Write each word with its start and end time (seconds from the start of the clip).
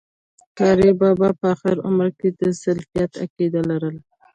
قاري 0.57 0.89
بابا 0.99 1.29
په 1.39 1.45
آخري 1.53 1.79
عمر 1.87 2.07
کي 2.19 2.29
د 2.39 2.41
سلفيت 2.61 3.11
عقيده 3.23 3.61
لرله 3.69 4.01